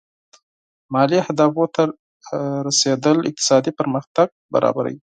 [0.93, 1.83] مالي اهدافو ته
[2.67, 4.97] رسېدل اقتصادي پرمختګ تضمینوي.